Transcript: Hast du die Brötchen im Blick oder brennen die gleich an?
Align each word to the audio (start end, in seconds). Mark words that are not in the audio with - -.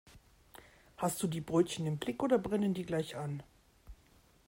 Hast 0.97 1.21
du 1.21 1.27
die 1.27 1.41
Brötchen 1.41 1.85
im 1.85 1.99
Blick 1.99 2.23
oder 2.23 2.39
brennen 2.39 2.73
die 2.73 2.87
gleich 2.87 3.17
an? 3.17 3.43